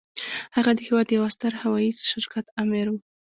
[0.55, 2.95] هغه د هېواد د يوه ستر هوايي شرکت آمر و.